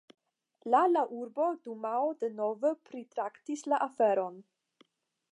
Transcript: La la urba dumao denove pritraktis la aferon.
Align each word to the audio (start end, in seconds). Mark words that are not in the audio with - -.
La 0.75 0.79
la 0.93 1.01
urba 1.17 1.49
dumao 1.67 2.07
denove 2.23 2.71
pritraktis 2.89 3.65
la 3.73 3.81
aferon. 3.87 4.41